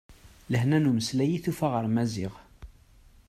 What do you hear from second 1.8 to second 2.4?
Maziɣ.